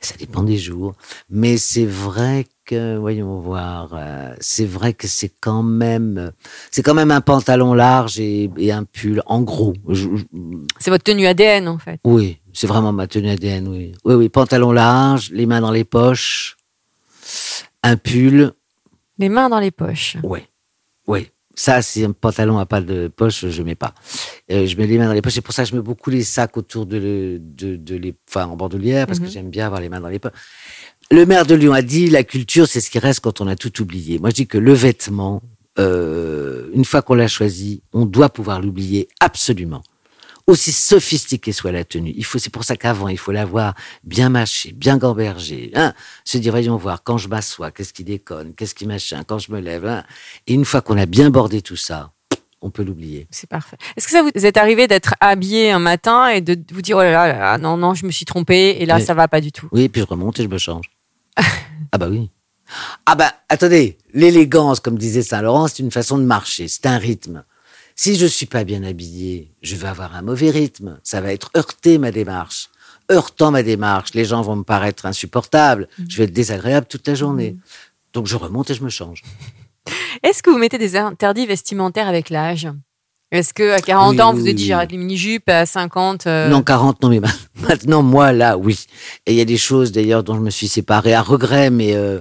[0.00, 0.94] Ça dépend des jours.
[1.28, 6.32] Mais c'est vrai que, voyons voir, euh, c'est vrai que c'est quand même,
[6.70, 9.74] c'est quand même un pantalon large et, et un pull, en gros.
[9.88, 10.24] Je- je-
[10.78, 11.98] C'est votre tenue ADN, en fait.
[12.04, 13.92] oui, c'est vraiment ma tenue ADN, oui.
[14.04, 16.56] Oui, oui, pantalon large, les mains dans les poches,
[17.82, 18.52] un pull,
[19.18, 20.16] Les mains dans les poches.
[20.22, 20.40] oui,
[21.08, 21.28] oui.
[21.60, 23.92] Ça, si un pantalon n'a pas de poche, je mets pas.
[24.50, 25.32] Euh, je mets les mains dans les poches.
[25.34, 28.14] C'est pour ça que je mets beaucoup les sacs autour de, le- de, de les,
[28.28, 29.26] enfin, en bandoulière, parce Mhm.
[29.26, 30.32] que j'aime bien avoir les mains dans les poches.
[31.10, 33.56] Le maire de Lyon a dit, la culture, c'est ce qui reste quand on a
[33.56, 34.20] tout oublié.
[34.20, 35.42] Moi, je dis que le vêtement,
[35.80, 39.82] euh, une fois qu'on l'a choisi, on doit pouvoir l'oublier absolument.
[40.48, 44.30] Aussi sophistiquée soit la tenue, il faut, c'est pour ça qu'avant, il faut l'avoir bien
[44.30, 45.92] mâchée, bien gambergée, hein,
[46.24, 49.52] se dire, voyons voir, quand je m'assois, qu'est-ce qui déconne, qu'est-ce qui machin, quand je
[49.52, 50.04] me lève, hein.
[50.46, 52.12] Et une fois qu'on a bien bordé tout ça,
[52.62, 53.28] on peut l'oublier.
[53.30, 53.76] C'est parfait.
[53.96, 57.02] Est-ce que ça vous est arrivé d'être habillé un matin et de vous dire, oh
[57.02, 59.02] là là, là, non, non, je me suis trompé et là, Oui.
[59.02, 59.68] ça va pas du tout?
[59.70, 60.86] Oui, puis je remonte et je me change.
[61.92, 62.30] ah bah oui.
[63.04, 66.98] Ah bah attendez, l'élégance, comme disait Saint Laurent, c'est une façon de marcher, c'est un
[66.98, 67.44] rythme.
[68.00, 71.00] Si je suis pas bien habillé, je vais avoir un mauvais rythme.
[71.02, 72.68] Ça va être heurté ma démarche.
[73.10, 75.88] Heurtant ma démarche, les gens vont me paraître insupportables.
[76.08, 77.56] Je vais être désagréable toute la journée.
[78.12, 79.24] Donc je remonte et je me change.
[80.22, 82.68] Est-ce que vous mettez des interdits vestimentaires avec l'âge?
[83.32, 85.66] Est-ce que à 40 Oui, ans, oui, vous avez oui, dit j'arrête les mini-jupes, à
[85.66, 87.28] 50 euh, Non, 40, non, mais ma-
[87.68, 88.78] maintenant, moi, là, oui.
[89.26, 91.96] Et il y a des choses, d'ailleurs, dont je me suis séparé à regret, mais
[91.96, 92.20] euh,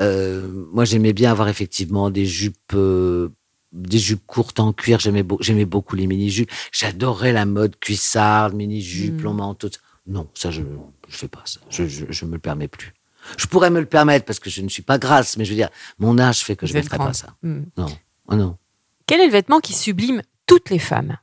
[0.00, 2.72] euh, moi, j'aimais bien avoir effectivement des jupes,
[3.72, 4.98] des jupes courtes en cuir.
[5.00, 6.50] J'aimais, beau- j'aimais beaucoup les mini-jupes.
[6.72, 9.22] J'adorais la mode cuissarde, mini-jupe, Mm.
[9.22, 9.68] long manteau.
[10.06, 10.66] Non, ça, je ne
[11.08, 11.60] fais pas ça.
[11.70, 12.94] Je, je, je me le permets plus.
[13.36, 15.56] Je pourrais me le permettre parce que je ne suis pas grasse, mais je veux
[15.56, 17.34] dire, mon âge fait que je ne ferai pas ça.
[17.42, 17.64] Hmm.
[17.76, 17.86] Non,
[18.28, 18.56] oh non.
[19.06, 21.18] Quel est le vêtement qui sublime toutes les femmes?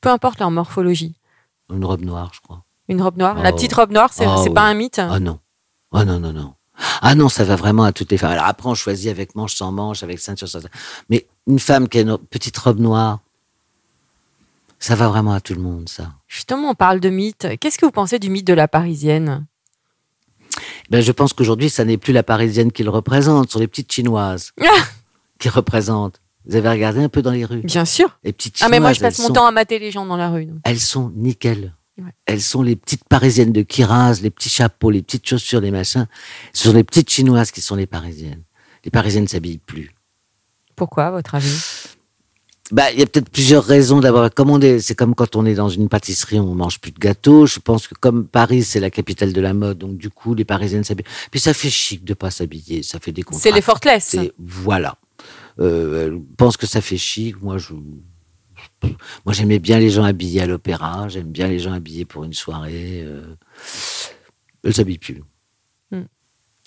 [0.00, 1.14] Peu importe leur morphologie.
[1.72, 2.62] Une robe noire, je crois.
[2.88, 3.42] Une robe noire?
[3.42, 3.54] La Oh.
[3.54, 4.54] petite robe noire, c'est Oh, oui.
[4.54, 4.98] pas un mythe?
[4.98, 5.40] Ah non.
[5.92, 6.54] Ah non, non, non.
[7.02, 8.32] Ah non, ça va vraiment à toutes les femmes.
[8.32, 10.60] Alors après, on choisit avec manche sans manche, avec ceinture sans.
[11.08, 13.20] Mais une femme qui a une petite robe noire,
[14.78, 16.12] ça va vraiment à tout le monde, ça.
[16.28, 17.46] Justement, on parle de mythe.
[17.60, 19.46] Qu'est-ce que vous pensez du mythe de la parisienne?
[20.90, 23.66] Ben, je pense qu'aujourd'hui, ça n'est plus la parisienne qui le représente, ce sont les
[23.68, 24.66] petites chinoises Ah
[25.38, 26.20] qui représentent.
[26.46, 27.62] Vous avez regardé un peu dans les rues?
[27.62, 28.18] Bien sûr.
[28.22, 30.04] Les petites Ah, chinoises, mais moi, je passe mon sont- temps à mater les gens
[30.04, 30.44] dans la rue.
[30.44, 30.58] donc.
[30.64, 31.72] elles sont nickel.
[31.96, 32.10] Ouais.
[32.26, 36.06] Elles sont les petites parisiennes de Kiraz, les petits chapeaux, les petites chaussures, les machins.
[36.52, 38.42] Ce sont les petites chinoises qui sont les parisiennes.
[38.84, 39.94] Les parisiennes ne s'habillent plus.
[40.76, 41.56] Pourquoi, à votre avis?
[42.70, 44.00] Bah, il y a peut-être plusieurs raisons.
[44.00, 44.24] D'abord,
[44.62, 47.46] est, c'est comme quand on est dans une pâtisserie, on mange plus de gâteaux.
[47.46, 50.46] Je pense que comme Paris, c'est la capitale de la mode, donc du coup, les
[50.46, 51.04] Parisiennes s'habillent.
[51.30, 53.40] Puis ça fait chic de pas s'habiller, ça fait des contrats.
[53.42, 54.04] C'est les fortless.
[54.04, 54.96] C'est- voilà.
[55.60, 57.40] Euh, elle pense que ça fait chic.
[57.42, 57.74] Moi, je,
[59.24, 61.06] moi, j'aimais bien les gens habillés à l'opéra.
[61.08, 63.02] J'aime bien les gens habillés pour une soirée.
[63.04, 63.36] Euh,
[64.64, 65.22] elles s'habillent plus.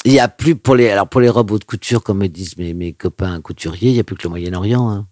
[0.05, 2.57] Il y a plus pour les, alors pour les robes haute couture, comme me disent
[2.57, 4.89] mes, mes copains couturiers, il y a plus que le Moyen-Orient.
[4.89, 5.07] Hein.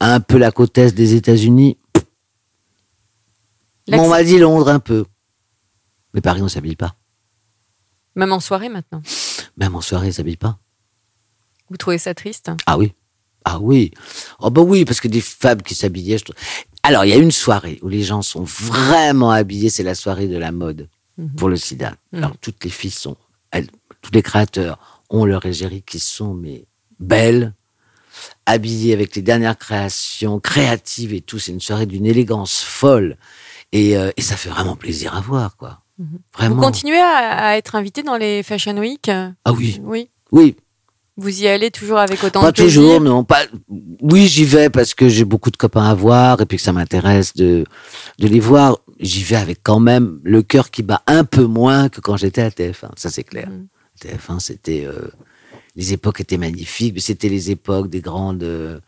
[0.00, 1.78] Un peu la côte est des États-Unis.
[3.88, 5.04] Bon, on m'a dit Londres un peu.
[6.14, 6.96] Mais Paris, on s'habille pas.
[8.16, 9.02] Même en soirée maintenant.
[9.56, 10.58] Même en soirée, on s'habille pas.
[11.70, 12.92] Vous trouvez ça triste Ah oui.
[13.44, 13.92] Ah oui.
[14.40, 16.18] Oh bah oui, parce que des femmes qui s'habillaient.
[16.18, 16.36] je trouve-
[16.82, 20.26] Alors, il y a une soirée où les gens sont vraiment habillés, c'est la soirée
[20.28, 20.88] de la mode
[21.18, 21.30] Mhm.
[21.36, 21.94] pour le sida.
[22.12, 22.18] Mhm.
[22.24, 23.16] Alors, toutes les filles sont,
[24.00, 26.66] tous les créateurs ont leur égérie qui sont, mais
[26.98, 27.54] belles,
[28.46, 31.38] habillées avec les dernières créations, créatives et tout.
[31.38, 33.16] C'est une soirée d'une élégance folle.
[33.72, 35.80] Et, euh, et ça fait vraiment plaisir à voir, quoi.
[35.98, 36.18] Mhm.
[36.34, 36.54] Vraiment.
[36.56, 39.08] Vous continuez à, à être invité dans les Fashion Week?
[39.08, 40.10] Ah oui, Oui.
[40.30, 40.56] oui.
[41.18, 43.22] Vous y allez toujours avec autant Pas de plaisir toujours, non.
[43.24, 43.44] Pas...
[44.00, 46.72] Oui, j'y vais parce que j'ai beaucoup de copains à voir et puis que ça
[46.72, 47.64] m'intéresse de,
[48.18, 48.78] de les voir.
[48.98, 52.40] J'y vais avec quand même le cœur qui bat un peu moins que quand j'étais
[52.42, 52.92] à TF1.
[52.96, 53.50] Ça, c'est clair.
[53.50, 53.66] Mhm.
[54.02, 54.84] TF1, c'était.
[54.86, 55.10] euh,
[55.76, 58.42] Les époques étaient magnifiques, mais c'était les époques des grandes.
[58.42, 58.80] euh,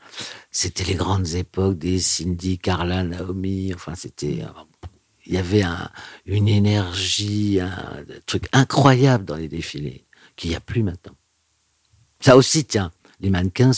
[0.50, 3.72] C'était les grandes époques des Cindy, Carla, Naomi.
[3.74, 4.40] Enfin, c'était.
[4.42, 4.88] euh,
[5.26, 5.90] Il y avait un,
[6.26, 10.04] une énergie, un truc incroyable dans les défilés,
[10.36, 11.12] qu'il n'y a plus maintenant.
[12.20, 13.72] Ça aussi, tiens, les mannequins,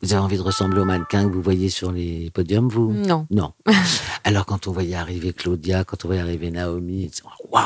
[0.00, 2.92] vous avez envie de ressembler aux mannequins que vous voyez sur les podiums, vous?
[2.92, 3.26] Non.
[3.30, 3.52] Non.
[4.24, 7.10] Alors, quand on voyait arriver Claudia, quand on voyait arriver Naomi,
[7.50, 7.64] waouh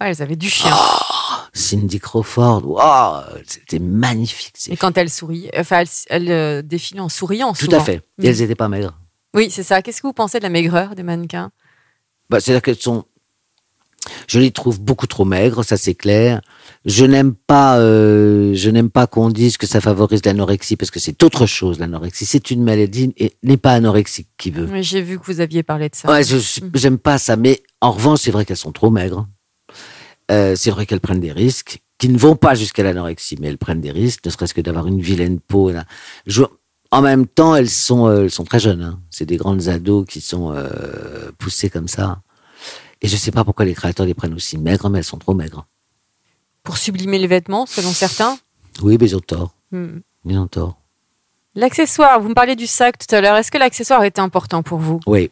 [0.00, 0.74] Ouais, elles avaient du chien.
[1.54, 4.56] Cindy Crawford, waouh C'était magnifique.
[4.68, 7.54] Et quand elles sourient, enfin, elles, elles, euh, défilaient en souriant.
[7.54, 7.78] Tout souvent.
[7.78, 8.02] à fait.
[8.18, 8.24] Mm.
[8.24, 8.94] Et elles n'étaient pas maigres.
[9.34, 9.80] Oui, c'est ça.
[9.80, 11.50] Qu'est-ce que vous pensez de la maigreur des mannequins?
[12.28, 13.06] Bah, C'est-à-dire qu'elles sont.
[14.26, 16.40] Je les trouve beaucoup trop maigres, ça c'est clair.
[16.84, 20.98] Je n'aime pas, euh, je n'aime pas qu'on dise que ça favorise l'anorexie parce que
[21.00, 22.26] c'est autre chose l'anorexie.
[22.26, 24.68] C'est une maladie et n'est pas anorexique qui veut.
[24.70, 26.10] Oui, J'ai vu que vous aviez parlé de ça.
[26.10, 27.36] Ouais, suis- j'aime pas ça.
[27.36, 29.26] Mais en revanche, c'est vrai qu'elles sont trop maigres.
[30.30, 33.58] Euh, c'est vrai qu'elles prennent des risques qui ne vont pas jusqu'à l'anorexie, mais elles
[33.58, 35.70] prennent des risques, ne serait-ce que d'avoir une vilaine peau.
[35.70, 35.84] là.
[36.26, 36.42] Je-
[36.90, 38.82] en même temps, elles sont, euh, elles sont très jeunes.
[38.82, 38.98] hein.
[39.10, 40.52] C'est des grandes ados qui sont
[41.38, 42.20] poussées comme ça.
[43.02, 45.34] Et je sais pas pourquoi les créateurs les prennent aussi maigres, mais elles sont trop
[45.34, 45.66] maigres.
[46.62, 48.38] Pour sublimer les vêtements, selon certains.
[48.82, 49.52] Oui, mais ils ont tort.
[49.72, 49.98] Hmm.
[50.24, 50.78] Ils ont tort.
[51.54, 53.36] L'accessoire, vous me parliez du sac tout à l'heure.
[53.36, 55.00] Est-ce que l'accessoire était important pour vous?
[55.06, 55.30] Oui.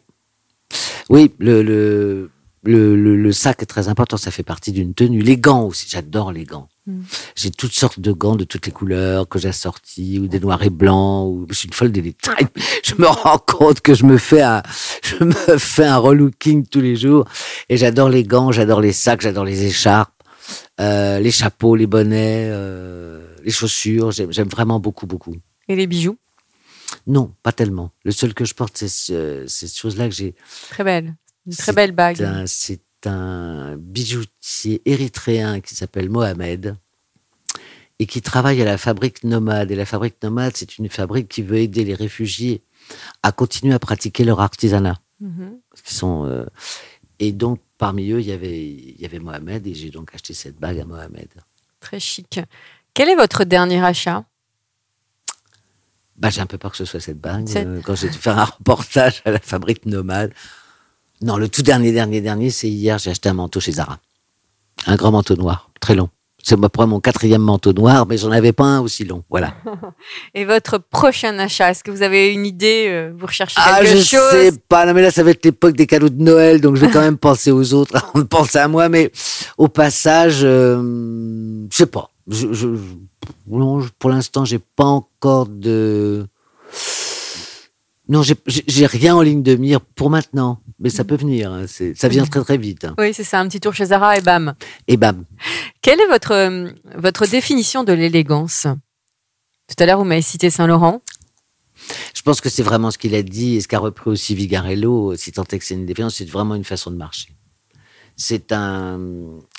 [1.09, 2.31] Oui, le, le-
[2.63, 5.23] Le, le, le sac est très important, ça fait partie d'une tenue.
[5.23, 6.69] Les gants aussi, j'adore les gants.
[6.87, 7.01] Mm.
[7.35, 10.63] J'ai toutes sortes de gants de toutes les couleurs que j'ai assortis, ou des noirs
[10.63, 12.47] et blancs, ou je suis une folle des détails.
[12.85, 14.63] Je me rends compte que je me fais un,
[15.03, 17.27] je me fais un relooking tous les jours.
[17.69, 20.13] Et j'adore les gants, j'adore les sacs, j'adore les écharpes,
[20.81, 24.11] euh, les chapeaux, les bonnets, euh, les chaussures.
[24.11, 25.37] J'aime vraiment beaucoup, beaucoup.
[25.69, 26.19] Et les bijoux?
[27.07, 27.93] Non, pas tellement.
[28.05, 30.35] Le seul que je porte, c'est ce, ces choses-là que j'ai.
[30.71, 31.15] Très belle.
[31.51, 32.23] Une très C'est belle bague.
[32.23, 36.77] un- C'est un bijoutier érythréen qui s'appelle Mohamed
[37.99, 39.71] et qui travaille à la fabrique Nomade.
[39.71, 42.63] Et la fabrique Nomade, c'est une fabrique qui veut aider les réfugiés
[43.23, 44.99] à continuer à pratiquer leur artisanat.
[45.21, 45.59] Mhm.
[45.85, 46.47] Sont, euh,
[47.23, 50.33] Et donc, parmi eux, il y avait, il y avait Mohamed et j'ai donc acheté
[50.33, 51.29] cette bague à Mohamed.
[51.81, 52.41] Très chic.
[52.95, 54.25] Quel est votre dernier achat?
[56.17, 57.47] Bah, j'ai un peu peur que ce soit cette bague.
[57.57, 60.33] Euh, quand j'ai dû faire un reportage à la fabrique Nomade.
[61.23, 63.99] Non, le tout dernier, dernier, dernier, c'est hier, j'ai acheté un manteau chez Zara.
[64.87, 66.09] Un grand manteau noir, très long.
[66.43, 69.23] C'est moi mon quatrième manteau noir, mais j'en avais pas un aussi long.
[69.29, 69.53] Voilà.
[70.35, 73.99] Et votre prochain achat Est-ce que vous avez une idée euh, Vous recherchez Ah, quelque
[73.99, 74.31] je chose?
[74.31, 74.87] sais pas.
[74.87, 77.03] Non, mais là, ça va être l'époque des cadeaux de Noël, donc je vais quand
[77.03, 78.89] même penser aux autres de penser à moi.
[78.89, 79.13] Mais
[79.59, 82.11] au passage, euh, je sais pas.
[82.27, 82.95] Je, je- je-
[83.47, 86.27] non, pour l'instant, j'ai pas encore de.
[88.11, 91.53] Non, j'ai- rien en ligne de mire pour maintenant, mais ça peut venir.
[91.53, 92.85] hein, Ça vient très très vite.
[92.85, 92.95] hein.
[92.99, 94.55] Oui, c'est ça, un petit tour chez Zara et bam.
[94.89, 95.25] Et bam.
[95.81, 98.67] Quelle est votre, euh, votre définition de l'élégance?
[99.69, 101.03] Tout à l'heure, vous m'avez cité Saint-Laurent.
[102.13, 105.15] Je pense que c'est vraiment ce qu'il a dit et ce qu'a repris aussi Vigarello,
[105.17, 107.31] si tant est que c'est une défiance, c'est vraiment une façon de marcher.
[108.17, 109.01] C'est un,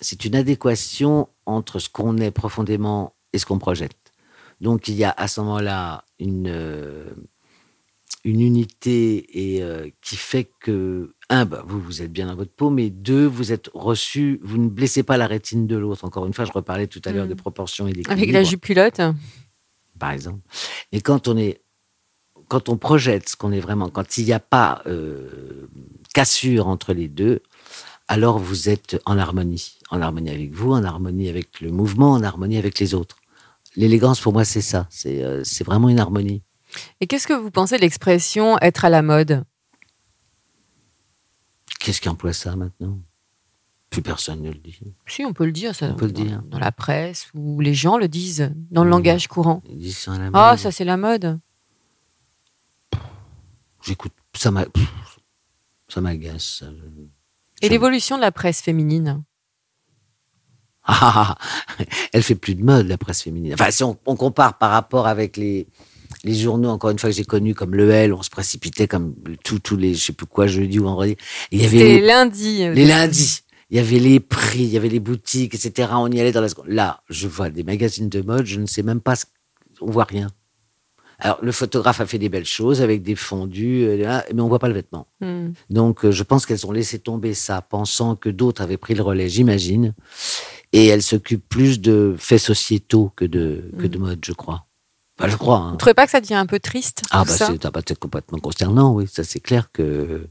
[0.01, 3.95] c'est une adéquation entre ce qu'on est profondément et ce qu'on projette.
[4.59, 7.09] Donc il y a à ce moment-là une, euh,
[8.23, 12.51] une unité et, euh, qui fait que, un, bah, vous, vous êtes bien dans votre
[12.51, 16.05] peau, mais deux, vous êtes reçu, vous ne blessez pas la rétine de l'autre.
[16.05, 17.29] Encore une fois, je reparlais tout à l'heure Mm.
[17.29, 19.01] des proportions et d'équilibre Avec la jupe culotte.
[19.99, 20.39] par exemple.
[20.91, 21.61] Et quand on est,
[22.47, 25.67] quand on projette ce qu'on est vraiment, quand il n'y a pas euh,
[26.13, 27.41] cassure entre les deux,
[28.07, 32.23] alors vous êtes en harmonie, en harmonie avec vous, en harmonie avec le mouvement, en
[32.23, 33.17] harmonie avec les autres.
[33.77, 36.41] L'élégance pour moi c'est ça, c'est euh, c'est vraiment une harmonie.
[37.01, 39.43] Et qu'est-ce que vous pensez de l'expression être à la mode
[41.79, 42.99] Qu'est-ce qui emploie ça maintenant?
[43.89, 44.79] Plus personne ne le dit.
[45.07, 45.87] Si, on peut le dire, ça.
[45.87, 46.41] On peut le dans, dire.
[46.43, 48.93] Dans la presse, ou les gens le disent, dans le Mm.
[48.93, 49.61] langage courant.
[49.69, 50.59] Ils disent ça à la Ah, mode.
[50.59, 51.39] ça, c'est la mode.
[53.83, 54.87] J'écoute, ça m'a, pff,
[55.89, 56.59] ça m'agace.
[56.59, 56.67] ça.
[57.61, 59.23] Et l'évolution de la presse féminine?
[60.83, 61.37] Ah,
[62.13, 63.53] elle fait plus de mode, la presse féminine.
[63.53, 65.67] Enfin, si on, on compare par rapport avec les,
[66.23, 69.15] les journaux, encore une fois, que j'ai connus comme Le L, on se précipitait comme
[69.43, 71.15] tous tous les, je sais plus quoi, jeudi ou vendredi.
[71.51, 72.63] Il y avait les, lundi.
[72.63, 73.41] euh, les lundis.
[73.69, 75.89] Il y avait les prix, il y avait les boutiques, etc.
[75.93, 76.67] On y allait dans la seconde.
[76.67, 79.25] Là, je vois des magazines de mode, je ne sais même pas, ce-
[79.79, 80.27] on voit rien.
[81.23, 84.57] Alors, le photographe a fait des belles choses avec des fondus, euh, mais on voit
[84.59, 85.05] pas le vêtement.
[85.21, 85.51] hmm.
[85.69, 89.03] Donc, euh, je pense qu'elles ont laissé tomber ça, pensant que d'autres avaient pris le
[89.03, 89.93] relais, j'imagine.
[90.73, 94.65] Et elles s'occupent plus de faits sociétaux que de, que de mode, je crois.
[95.23, 95.57] Enfin, je crois.
[95.57, 95.71] hein.
[95.71, 97.97] Vous trouvez pas que ça devient un peu triste Ah, bah, c'est ah, bah, c'est
[97.99, 99.05] complètement consternant, oui.
[99.11, 100.27] Ça, c'est clair que.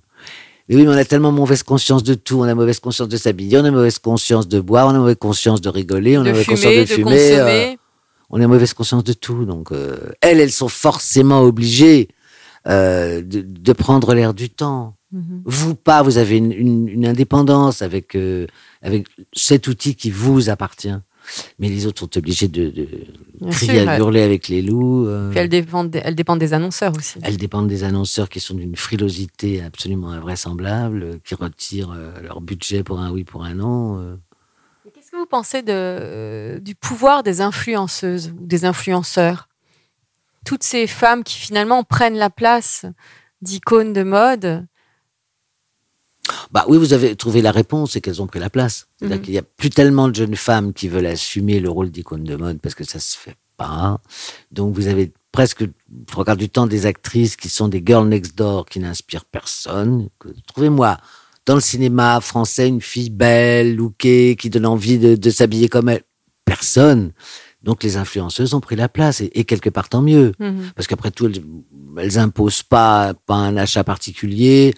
[0.69, 2.39] Mais oui, mais on a tellement mauvaise conscience de tout.
[2.41, 5.17] On a mauvaise conscience de s'habiller, on a mauvaise conscience de boire, on a mauvaise
[5.19, 7.39] conscience de rigoler, on a de mauvaise fumer, conscience de, de fumer.
[7.39, 7.75] euh,
[8.31, 9.45] on a mauvaise conscience de tout.
[9.45, 12.09] Donc, euh, elles, elles sont forcément obligées
[12.69, 14.95] euh, de, de prendre l'air du temps.
[15.13, 15.43] Mhm.
[15.45, 18.17] Vous pas, vous avez une, une- une indépendance avec,
[18.83, 20.95] avec cet outil qui vous appartient.
[21.59, 22.73] Mais les autres sont obligés de,
[23.51, 25.07] crier sûr, hurler avec les loups.
[25.07, 25.31] euh.
[25.31, 27.19] Puis elles dépendent, des- elles dépendent des annonceurs aussi.
[27.23, 32.83] Elles dépendent des annonceurs qui sont d'une frilosité absolument invraisemblable, qui retirent euh, leur budget
[32.83, 33.99] pour un oui, pour un non.
[34.01, 34.17] euh.
[34.95, 39.49] Qu'est-ce que vous pensez de, du pouvoir des influenceuses ou des influenceurs?
[40.45, 42.87] Toutes ces femmes qui finalement prennent la place
[43.43, 44.67] d'icônes de mode.
[46.53, 48.87] Bah oui, vous avez trouvé la réponse, c'est qu'elles ont pris la place.
[48.99, 49.23] C'est-à-dire Mhm.
[49.23, 52.37] qu'il n'y a plus tellement de jeunes femmes qui veulent assumer le rôle d'icône de
[52.37, 54.01] mode parce que ça se fait pas.
[54.53, 55.65] Donc vous avez presque,
[56.07, 60.09] trois quarts du temps, des actrices qui sont des girls next door qui n'inspirent personne.
[60.49, 60.99] Trouvez-moi
[61.47, 65.89] dans le cinéma français une fille belle, lookée, qui donne envie de, de s'habiller comme
[65.89, 66.03] elle?
[66.45, 67.13] Personne.
[67.63, 70.33] Donc les influenceuses ont pris la place et, et quelque part tant mieux.
[70.39, 70.71] Mhm.
[70.75, 71.43] Parce qu'après tout, elles,
[71.99, 74.75] elles imposent pas, pas un achat particulier.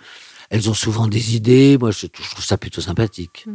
[0.53, 1.79] Elles ont souvent des idées.
[1.81, 3.47] Moi, je, je trouve ça plutôt sympathique.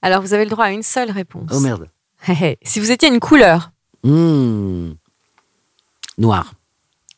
[0.00, 1.50] Alors vous avez le droit à une seule réponse.
[1.52, 1.90] Oh merde.
[2.64, 3.70] si vous étiez une couleur,
[4.02, 4.92] Hmm.
[6.18, 6.52] Noir.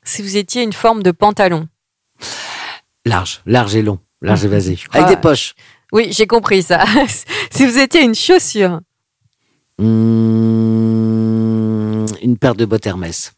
[0.02, 1.68] si vous étiez une forme de pantalon,
[3.04, 3.42] Large.
[3.46, 4.00] Large et long.
[4.22, 4.78] Large et vasé.
[4.92, 5.54] Avec des poches.
[5.92, 6.84] Oui, j'ai compris ça.
[7.50, 8.80] si vous étiez une chaussure,
[10.78, 13.32] Hum, une paire de bottes Hermès.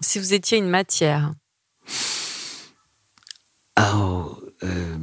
[0.00, 1.30] si vous étiez une matière,
[3.94, 4.96] Oh, euh,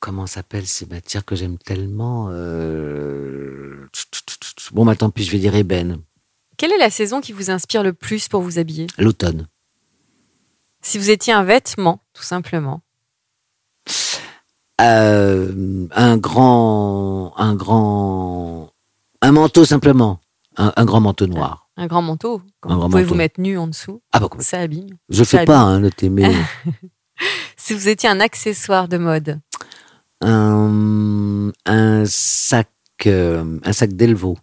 [0.00, 3.86] comment s'appellent ces matières que j'aime tellement euh,
[4.72, 6.00] Bon, bah tant pis, je vais dire ébène.
[6.56, 8.86] quelle est la saison qui vous inspire le plus pour vous habiller?
[8.98, 9.46] L'automne.
[10.82, 12.82] Si vous étiez un vêtement, tout simplement.
[14.80, 18.70] Euh, un grand, un grand,
[19.22, 20.20] un manteau simplement,
[20.56, 21.68] un, un grand manteau noir.
[21.76, 22.42] Un grand manteau.
[22.64, 23.14] Un vous grand pouvez manteau.
[23.14, 24.02] vous mettre nu en dessous.
[24.12, 24.28] Ah bah.
[24.40, 24.96] Ça abîme.
[25.08, 26.34] Je fais Ça pas, hein, mais
[27.64, 29.40] Si vous étiez un accessoire de mode,
[30.20, 32.68] un, un sac,
[33.06, 34.36] euh, un sac d'Elvo.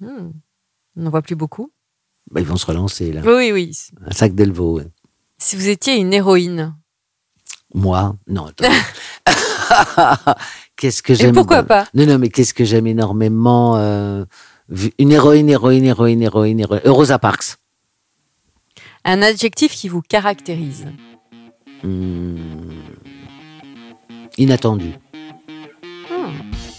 [0.00, 0.30] hmm,
[0.96, 1.70] on n'en voit plus beaucoup.
[2.30, 3.20] Bah, ils vont se relancer là.
[3.26, 3.76] Oui, oui.
[4.06, 4.78] Un sac d'Elvo.
[4.78, 4.86] ouais.
[5.36, 6.74] Si vous étiez une héroïne,
[7.74, 8.46] Moi, non.
[8.46, 8.72] attends.
[10.76, 11.86] qu'est-ce que et j'aime pourquoi pas?
[11.92, 14.24] Non, non, mais qu'est-ce que j'aime énormément euh,
[14.98, 16.82] Une héroïne, héroïne, héroïne, héroïne, héroïne.
[16.86, 17.58] Euh, Rosa Parks.
[19.04, 20.86] Un adjectif qui vous caractérise.
[21.82, 22.36] Hmm.
[24.38, 24.92] Inattendu.
[26.10, 26.32] Hmm.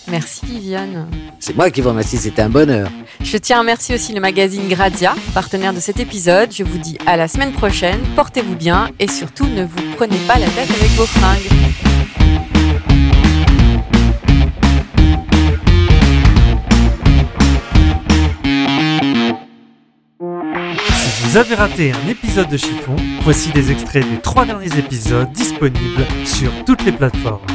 [0.09, 1.07] Merci Viviane.
[1.39, 2.89] C'est moi qui vous remercie, c'était un bonheur.
[3.21, 6.51] Je tiens à remercier aussi le magazine Grazia, partenaire de cet épisode.
[6.51, 10.39] Je vous dis à la semaine prochaine, portez-vous bien et surtout ne vous prenez pas
[10.39, 11.96] la tête avec vos fringues.
[21.27, 26.05] Vous avez raté un épisode de Chiffon, voici des extraits des trois derniers épisodes disponibles
[26.23, 27.45] sur toutes les plateformes.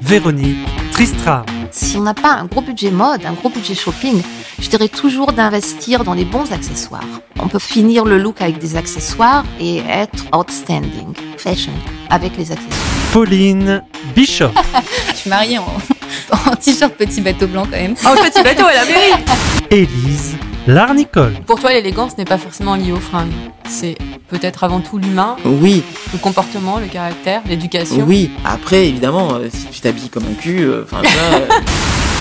[0.00, 0.56] Véronique,
[0.92, 4.22] Tristram, Si on n'a pas un gros budget mode, un gros budget shopping,
[4.60, 7.02] je dirais toujours d'investir dans les bons accessoires.
[7.40, 11.72] On peut finir le look avec des accessoires et être outstanding, fashion,
[12.10, 12.86] avec les accessoires.
[13.12, 13.82] Pauline,
[14.14, 14.52] Bishop,
[15.10, 15.66] Je suis mariée en,
[16.52, 17.96] en t-shirt petit bateau blanc quand même.
[18.06, 19.24] Oh, petit bateau à la mairie
[19.70, 20.36] Élise,
[20.68, 21.32] Larnicole.
[21.46, 23.32] Pour toi, l'élégance n'est pas forcément liée aux fringues.
[23.66, 23.96] C'est
[24.28, 28.04] peut-être avant tout l'humain, Oui, le comportement, le caractère, l'éducation.
[28.06, 28.30] oui.
[28.44, 31.46] Après, évidemment, euh, si tu t'habilles comme un cul, euh, enfin, euh,